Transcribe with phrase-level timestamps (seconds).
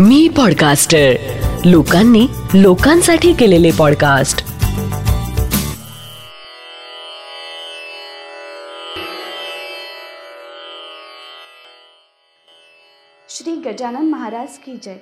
[0.00, 1.12] मी podcaster
[1.64, 4.38] लोकांनी लोकांसाठी केलेले पॉडकास्ट
[13.28, 14.96] श्री गजानन महाराज की जय.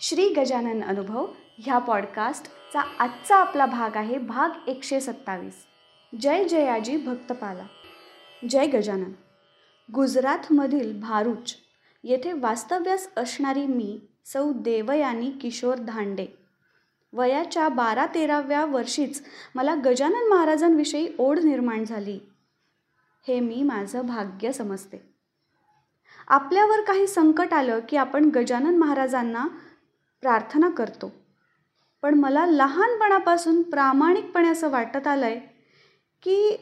[0.00, 1.26] श्री गजानन अनुभव
[1.58, 5.54] ह्या पॉडकास्टचा आजचा आपला भाग आहे भाग एकशे सत्तावीस.
[6.20, 7.64] जय जयाजी भक्तपाला.
[8.50, 9.12] जय गजानन.
[9.94, 11.61] गुजरातमधील भारूच
[12.02, 16.26] येथे वास्तव्यास असणारी मी सौ देवयानी किशोर धांडे.
[17.12, 19.22] वयाच्या बारा तेराव्या वर्षीच
[19.54, 22.20] मला गजानन महाराजांविषयी ओढ निर्माण झाली.
[23.28, 25.14] हे मी माझं भाग्य समजते.
[26.28, 29.46] आपल्यावर काही संकट आलं की आपण गजानन महाराजांना
[30.20, 31.12] प्रार्थना करतो.
[32.02, 35.40] पण मला लहानपणापासून प्रामाणिकपणे असं वाटत आलं आहे
[36.22, 36.56] की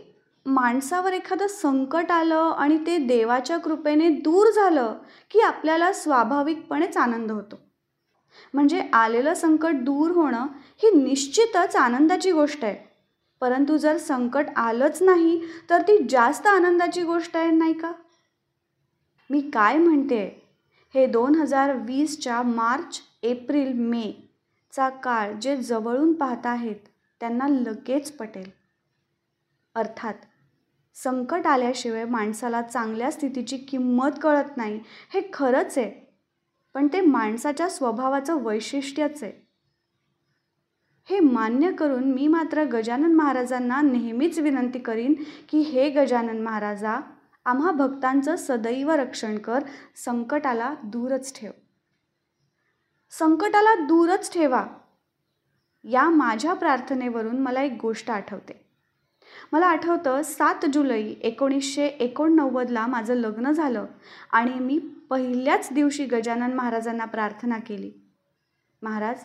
[0.50, 4.98] माणसावर एखादं संकट आलं आणि ते देवाच्या कृपेने दूर झालं
[5.30, 7.60] की आपल्याला स्वाभाविकपणेच आनंद होतो.
[8.54, 10.46] म्हणजे आलेलं संकट दूर होणं
[10.82, 12.76] ही निश्चितच आनंदाची गोष्ट आहे.
[13.40, 15.40] परंतु जर संकट आलंच नाही
[15.70, 17.92] तर ती जास्त आनंदाची गोष्ट आहे नाही का?
[19.30, 20.42] मी काय म्हणते?
[20.94, 24.12] हे दोन हजार वीसच्या मार्च एप्रिल मे
[24.72, 26.88] चा काळ जे जवळून पाहत आहेत
[27.20, 28.50] त्यांना लगेच पटेल.
[29.74, 30.14] अर्थात
[30.94, 34.80] संकट आल्याशिवाय माणसाला चांगल्या स्थितीची किंमत कळत नाही
[35.14, 36.10] हे खरंच आहे.
[36.74, 39.50] पण ते माणसाच्या स्वभावाचं वैशिष्ट्यच आहे.
[41.11, 45.14] हे मान्य करून मी मात्र गजानन महाराजांना नेहमीच विनंती करीन
[45.48, 47.01] की हे गजानन महाराजा
[47.45, 49.58] आम्हा भक्तांचं सदैव रक्षण कर
[50.05, 51.51] संकटाला दूरच ठेव.
[53.11, 54.67] संकटाला दूरच ठेवा.
[55.84, 58.70] या माझ्या प्रार्थनेवरून मला एक गोष्ट आठवते.
[59.52, 63.86] मला आठवतं सात जुलै एकोणीसशे एकोणनव्वदला माझं लग्न झालं
[64.33, 64.78] आणि मी
[65.11, 67.90] पहिल्याच दिवशी गजानन महाराजांना प्रार्थना केली.
[68.83, 69.24] महाराज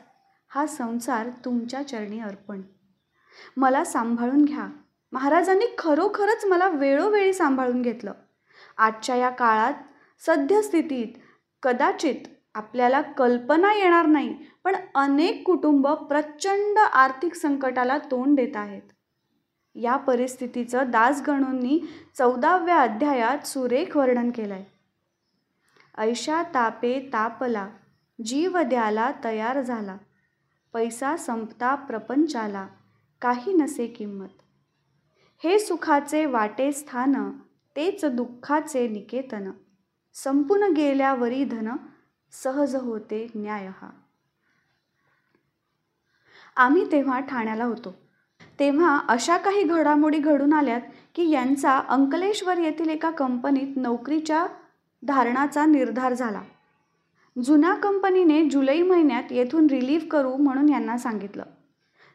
[0.51, 2.61] हा संसार तुमच्या चरणी अर्पण.
[3.57, 4.67] मला सांभाळून घ्या.
[5.11, 8.11] महाराजांनी खरोखरच मला वेळोवेळी सांभाळून घेतलं.
[8.77, 9.73] आजच्या या काळात
[10.25, 11.17] सद्यस्थितीत
[11.63, 18.81] कदाचित आपल्याला कल्पना येणार नाही पण अनेक कुटुंब प्रचंड आर्थिक संकटाला तोंड देत आहेत.
[19.75, 21.79] या परिस्थितीचं दासगणूंनी
[22.17, 24.65] चौदाव्या अध्यायात सुरेख वर्णन केलं आहे
[25.97, 27.69] ऐशा तापे तापला
[28.25, 29.97] जीव द्याला तयार झाला
[30.73, 32.67] पैसा संपता प्रपंचाला
[33.21, 34.27] काही नसे किंमत.
[35.43, 37.31] हे सुखाचे वाटे स्थान
[37.75, 39.51] तेच दुःखाचे निकेतन
[40.13, 41.69] संपून गेल्यावरी धन
[42.31, 43.89] सहज होते न्याय हा
[46.55, 48.04] आम्ही तेव्हा ठाण्याला होतो.
[48.59, 50.81] तेव्हा अशा काही घडामोडी घडून आल्यात
[51.15, 54.45] की यांचा अंकलेश्वर येथील एका कंपनीत नोकरीच्या
[55.03, 56.41] धारणाचा निर्धार झाला.
[57.43, 61.43] जुन्या कंपनीने जुलै महिन्यात येथून रिलीव्ह करू म्हणून यांना सांगितलं.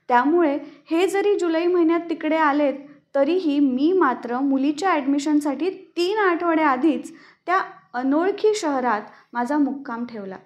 [0.08, 0.58] त्यामुळे
[0.90, 2.74] हे जरी जुलै महिन्यात तिकडे आलेत
[3.14, 7.12] तरीही मी मात्र मुलीच्या ॲडमिशनसाठी तीन आठवड्याआधीच
[7.46, 7.60] त्या
[7.94, 9.02] अनोळखी शहरात
[9.32, 10.36] माझा मुक्काम ठेवला.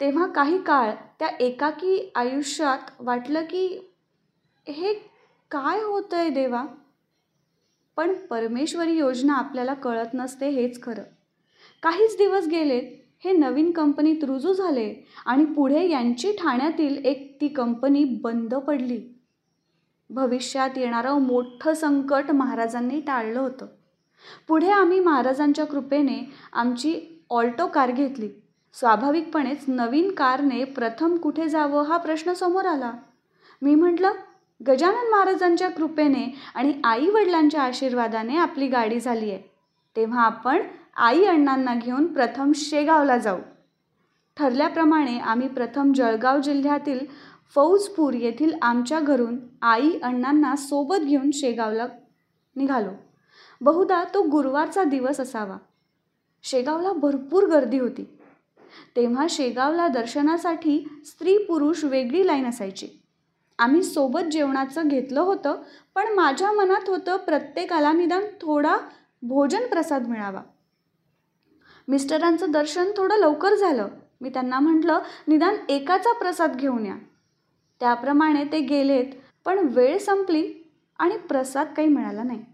[0.00, 3.87] तेव्हा काही काळ त्या एकाकी आयुष्यात वाटलं की
[4.68, 4.94] हे
[5.50, 6.64] काय होतं आहे देवा?
[7.96, 11.02] पण परमेश्वरी योजना आपल्याला कळत नसते हेच खरं.
[11.82, 12.82] काहीच दिवस गेलेत
[13.24, 14.94] हे नवीन कंपनीत रुजू झाले
[15.26, 19.02] आणि पुढे यांची ठाण्यातील एक ती कंपनी बंद पडली.
[20.10, 23.66] भविष्यात येणारं मोठं संकट महाराजांनी टाळलं होतं.
[24.48, 28.30] पुढे आम्ही महाराजांच्या कृपेने आमची ऑल्टो कार घेतली.
[28.72, 32.92] स्वाभाविकपणेच नवीन कारने प्रथम कुठे जावं हा प्रश्न समोर आला.
[33.62, 34.12] मी म्हटलं
[34.66, 39.42] गजानन महाराजांच्या कृपेने आणि आई वडिलांच्या आशीर्वादाने आपली गाडी झाली आहे
[39.96, 40.62] तेव्हा आपण
[40.96, 43.38] आई अण्णांना घेऊन प्रथम शेगावला जाऊ.
[44.36, 46.98] ठरल्याप्रमाणे आम्ही प्रथम जळगाव जिल्ह्यातील
[47.54, 51.86] फौजपूर येथील आमच्या घरून आई अण्णांना सोबत घेऊन शेगावला
[52.56, 52.90] निघालो.
[53.60, 55.56] बहुधा तो गुरुवारचा दिवस असावा.
[56.42, 58.18] शेगावला भरपूर गर्दी होती.
[58.96, 62.88] तेव्हा शेगावला दर्शनासाठी स्त्री पुरुष वेगळी लाईन असायची.
[63.58, 65.62] आम्ही सोबत जेवणाचं घेतलं होतं
[65.94, 68.76] पण माझ्या मनात होतं प्रत्येकाला निदान थोडा
[69.22, 70.42] भोजन प्रसाद मिळावा.
[71.88, 73.88] मिस्टरांचं दर्शन थोडं लवकर झालं.
[74.20, 76.96] मी त्यांना म्हटलं निदान एकाचा प्रसाद घेऊन या.
[77.80, 79.06] त्याप्रमाणे ते गेलेत
[79.44, 82.44] पण वेळ संपली आणि प्रसाद काही मिळाला नाही.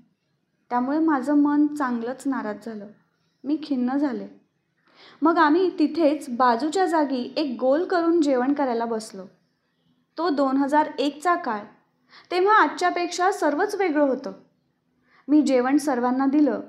[0.70, 2.86] त्यामुळे माझं मन चांगलंच नाराज झालं.
[3.44, 4.26] मी खिन्न झाले.
[5.22, 9.22] मग आम्ही तिथेच बाजूच्या जागी एक गोल करून जेवण करायला बसलो.
[10.18, 11.60] तो दोन हजार एकचा काळ.
[12.30, 14.32] तेव्हा आजच्यापेक्षा सर्वच वेगळं होतं.
[15.28, 16.60] मी जेवण सर्वांना दिलं.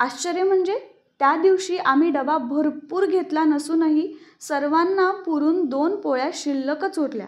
[0.00, 0.78] आश्चर्य म्हणजे
[1.18, 7.26] त्या दिवशी आम्ही डबा भरपूर घेतला नसूनही सर्वांना पुरून दोन पोळ्या शिल्लकच उरल्या.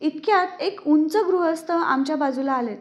[0.00, 2.78] इतक्यात एक उंच गृहस्थ आमच्या बाजूला आलेत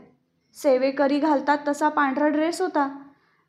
[0.54, 2.98] सेवेकरी घालतात तसा पांढरा ड्रेस होता.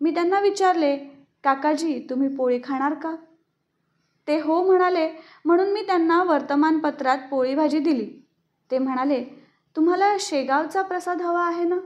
[0.00, 0.96] मी त्यांना विचारले
[1.44, 3.16] काकाजी तुम्ही पोळी खाणार का?
[4.28, 5.10] ते हो म्हणाले
[5.44, 8.10] म्हणून मी त्यांना वर्तमानपत्रात पोळी भाजी दिली.
[8.70, 9.24] ते म्हणाले
[9.76, 11.76] तुम्हाला शेगावचा प्रसाद हवा आहे ना?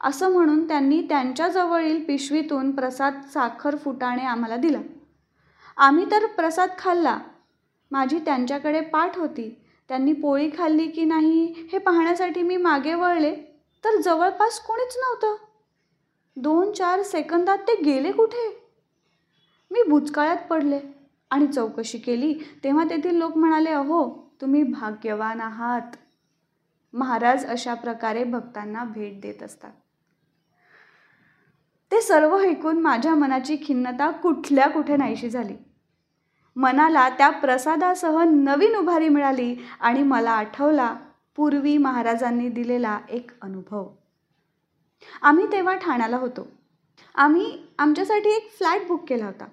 [0.00, 4.78] असं म्हणून त्यांनी त्यांच्याजवळील पिशवीतून प्रसाद साखर फुटाणे आम्हाला दिला.
[5.76, 7.18] आम्ही तर प्रसाद खाल्ला.
[7.90, 9.62] माझी त्यांच्याकडे पाठ होती.
[9.88, 13.34] त्यांनी पोळी खाल्ली की नाही हे पाहण्यासाठी मी मागे वळले.
[13.84, 15.44] तर जवळपास कोणीच नव्हतं.
[16.36, 18.70] दोन चार सेकंदात ते गेले कुठे?
[19.70, 20.95] मी भुचकाळ्यात पडले.
[21.36, 22.34] आणि चौकशी केली
[22.64, 25.96] तेव्हा तेथील लोक म्हणाले अहो तुम्ही भाग्यवान आहात.
[26.92, 29.72] महाराज अशा प्रकारे भक्तांना भेट देत असतात.
[31.92, 35.54] ते सर्व ऐकून माझ्या मनाची खिन्नता कुठल्या कुठे नाहीशी झाली.
[36.56, 40.96] मनाला त्या प्रसादासह नवीन उभारी मिळाली आणि मला आठवला
[41.36, 43.88] पूर्वी महाराजांनी दिलेला एक अनुभव.
[45.22, 46.48] आम्ही तेव्हा ठाण्याला होतो.
[47.14, 49.44] आम्ही आमच्यासाठी एक फ्लॅट बुक केला होता.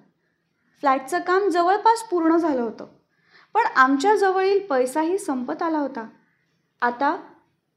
[0.80, 2.86] फ्लॅटचं काम जवळपास पूर्ण झालं होतं.
[3.54, 6.08] पण आमच्याजवळील पैसाही संपत आला होता.
[6.82, 7.16] आता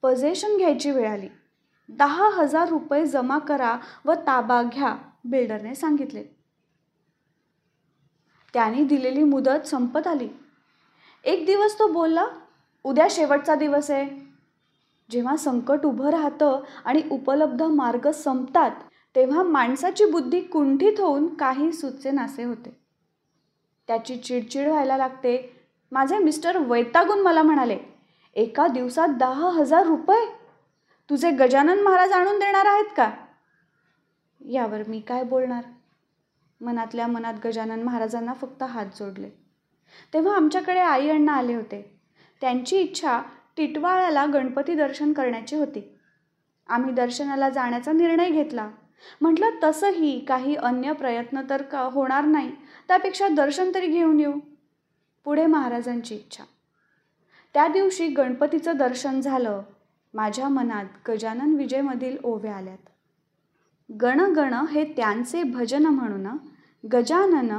[0.03, 1.27] पजेशन घ्यायची वेळ आली.
[1.89, 6.23] दहा हजार रुपये जमा करा व ताबा घ्या बिल्डरने सांगितले.
[8.53, 10.29] त्याने दिलेली मुदत संपत आली.
[11.23, 12.25] एक दिवस तो बोलला
[12.83, 14.27] उद्या शेवटचा दिवस आहे.
[15.11, 18.71] जेव्हा संकट उभं राहतं आणि उपलब्ध मार्ग संपतात
[19.15, 22.86] तेव्हा माणसाची बुद्धी कुंठित होऊन काही सुचेनासे होते.
[23.87, 25.61] त्याची चिडचिड व्हायला लागते.
[25.91, 27.77] माझे मिस्टर वैतागून मला म्हणाले
[28.33, 30.25] एका दिवसात दहा हजार रुपये?
[31.09, 33.11] तुझे गजानन महाराज आणून देणार आहेत का?
[34.49, 35.63] यावर मी काय बोलणार?
[36.61, 39.29] मनातल्या मनात गजानन महाराजांना फक्त हात जोडले.
[40.13, 41.99] तेव्हा आमच्याकडे आई अण्णा आले होते.
[42.41, 43.21] त्यांची इच्छा
[43.57, 45.99] टिटवाळ्याला गणपती दर्शन करण्याची होती.
[46.67, 48.69] आम्ही दर्शनाला जाण्याचा निर्णय घेतला.
[49.21, 52.51] म्हटलं तसंही काही अन्य प्रयत्न तर का होणार नाही.
[52.87, 54.33] त्यापेक्षा दर्शन तरी घेऊन येऊ.
[55.23, 56.43] पुढे महाराजांची इच्छा.
[57.53, 59.61] त्या दिवशी गणपतीचं दर्शन झालं.
[60.13, 62.77] माझ्या मनात गजानन विजयमधील ओव्या आल्यात.
[64.01, 66.27] गण गण हे त्यांचे भजन म्हणून
[66.93, 67.51] गजानन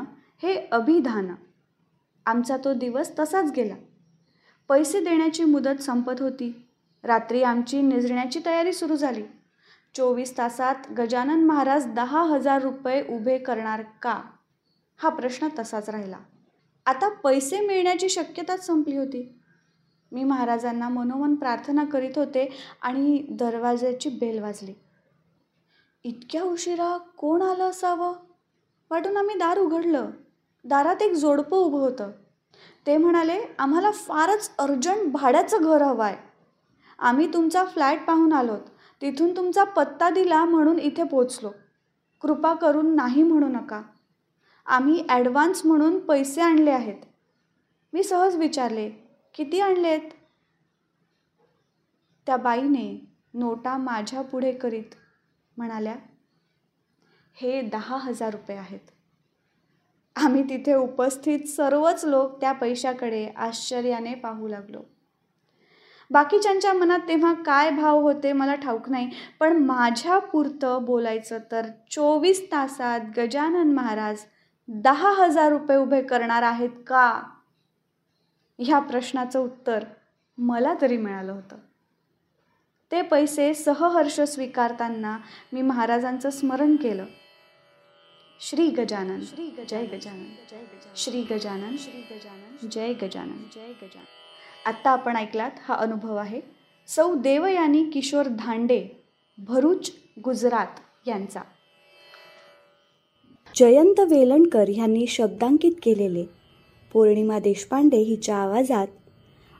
[0.42, 1.34] हे अभिधान.
[2.26, 3.74] आमचा तो दिवस तसाच गेला.
[4.68, 6.68] पैसे देण्याची मुदत संपत होती.
[7.02, 9.22] रात्री आमची निजण्याची तयारी सुरू झाली.
[9.94, 14.22] चोवीस तासात गजानन महाराज दहा हजार रुपये उभे करणार का?
[14.98, 16.16] हा प्रश्न तसाच राहिला.
[16.86, 19.40] आता पैसे मिळण्याची शक्यताच संपली होती.
[20.12, 22.48] मी महाराजांना मनोमन प्रार्थना करीत होते
[22.82, 24.74] आणि दरवाज्याची बेल वाजली.
[26.04, 28.12] इतक्या उशिरा कोण आलं असावं?
[28.90, 30.10] वाटून आम्ही दार उघडलं.
[30.64, 32.10] दारात एक जोडपं उभं होतं.
[32.86, 36.16] ते म्हणाले आम्हाला फारच अर्जंट भाड्याचं घर हवं आहे
[36.98, 38.60] आम्ही तुमचा फ्लॅट पाहून आलोत.
[39.02, 41.50] तिथून तुमचा पत्ता दिला म्हणून इथे पोचलो
[42.22, 43.82] कृपा करून नाही म्हणू नका.
[44.68, 46.96] आम्ही ॲडव्हान्स म्हणून पैसे आणले आहेत.
[47.92, 48.88] मी सहज विचारले
[49.34, 50.10] किती आणलेत
[52.26, 52.88] त्या बाईने
[53.34, 54.94] नोटा माझ्या पुढे करीत
[55.56, 55.94] म्हणाल्या
[57.36, 58.80] हे दहा हजार रुपये आहेत.
[60.16, 64.82] आम्ही तिथे उपस्थित सर्वच लोक त्या पैशाकडे आश्चर्याने पाहू लागलो.
[66.10, 69.10] बाकीच्यांच्या मनात तेव्हा काय भाव होते मला ठाऊक नाही
[69.40, 74.24] पण माझ्या पुरतं बोलायचं तर चोवीस तासात गजानन महाराज
[74.68, 77.22] दहा हजार रुपये उभे करणार आहेत का?
[78.58, 79.84] ह्या प्रश्नाचं उत्तर
[80.38, 81.56] मला तरी मिळालं होतं.
[82.90, 85.18] ते पैसे सहहर्ष स्वीकारताना
[85.52, 87.04] मी महाराजांचं स्मरण केलं.
[88.40, 93.42] श्री गजानन श्री जय गजानन जय गजानन श्री गजानन श्री गजानन जय गजानन.
[93.54, 94.04] जय गजानन.
[94.66, 96.40] आत्ता आपण ऐकलात हा अनुभव आहे.
[96.86, 98.88] सौ देवयानी किशोर धांडे
[99.38, 99.90] भरूच
[100.24, 101.40] गुजरात यांचा.
[103.58, 106.24] जयंत वेलणकर ह्यांनी शब्दांकित केलेले.
[106.92, 108.86] पौर्णिमा देशपांडे हिच्या आवाजात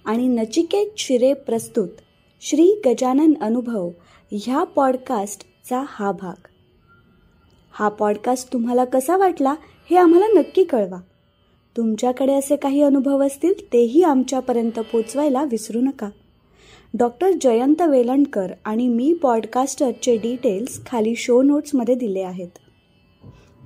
[0.05, 1.89] आणि नचिकेत शिरे प्रस्तुत
[2.41, 3.91] श्री गजानन अनुभव
[4.33, 6.47] ह्या पॉडकास्टचा हा भाग.
[7.73, 9.55] हा पॉडकास्ट तुम्हाला कसा वाटला
[9.91, 11.01] हे आम्हाला नक्की कळवा.
[11.77, 16.11] तुमच्याकडे असे काही अनुभव असतील तेही आमच्यापर्यंत पोचवायला विसरू नका.
[16.99, 22.68] डॉक्टर जयंत वेलणकर आणि मी पॉडकास्टरचे डिटेल्स खाली शो नोट्समध्ये दिले आहेत.